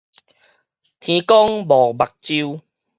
[0.03, 0.05] 天公
[1.61, 2.61] 無目睭